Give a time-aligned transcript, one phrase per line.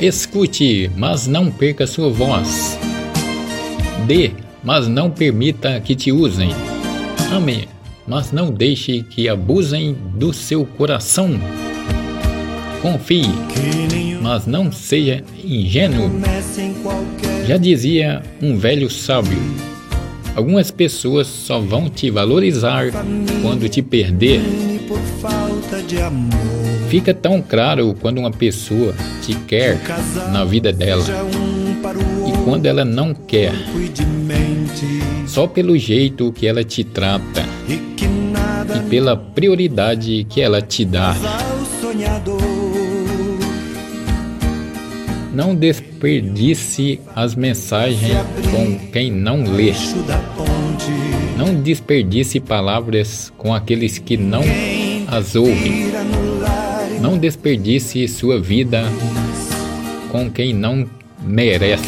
[0.00, 2.78] Escute, mas não perca sua voz.
[4.06, 4.30] Dê,
[4.64, 6.48] mas não permita que te usem.
[7.30, 7.68] Ame,
[8.06, 11.38] mas não deixe que abusem do seu coração.
[12.80, 13.28] Confie,
[14.22, 16.10] mas não seja ingênuo.
[17.46, 19.38] Já dizia um velho sábio:
[20.34, 22.86] algumas pessoas só vão te valorizar
[23.42, 24.40] quando te perder.
[26.90, 28.92] Fica tão claro quando uma pessoa
[29.22, 29.80] te quer
[30.32, 31.04] na vida dela
[32.26, 33.52] e quando ela não quer,
[35.24, 41.14] só pelo jeito que ela te trata e pela prioridade que ela te dá.
[45.32, 48.16] Não desperdice as mensagens
[48.50, 49.72] com quem não lê.
[51.36, 54.42] Não desperdice palavras com aqueles que não
[55.06, 55.88] as ouvem.
[57.00, 58.84] Não desperdice sua vida
[60.10, 60.88] com quem não
[61.22, 61.82] merece.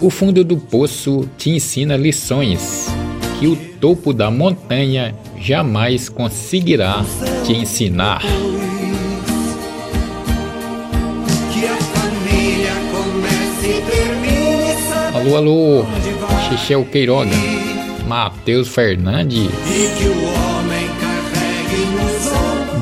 [0.00, 2.86] O fundo do poço te ensina lições
[3.38, 7.04] que o topo da montanha jamais conseguirá
[7.44, 8.22] te ensinar.
[15.14, 15.86] Alô, alô,
[16.48, 17.30] Xixel Queiroga,
[18.06, 19.48] Matheus Fernandes,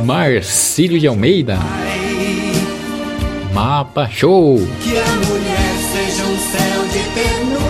[0.05, 1.59] Marcílio de Almeida,
[3.53, 4.59] Mapa Show,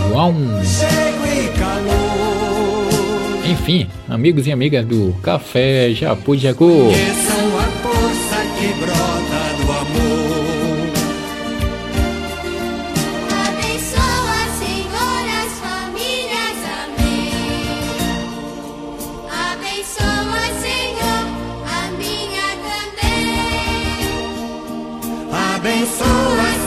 [0.09, 0.35] João,
[3.45, 6.91] enfim, amigos e amigas do Café Japu Jacu.
[6.91, 7.63] Abençoa,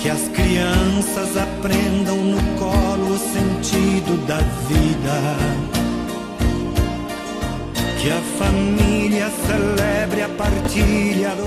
[0.00, 4.38] Que as crianças aprendam no colo o sentido da
[4.68, 5.36] vida.
[8.00, 11.46] Que a família celebre a partilha do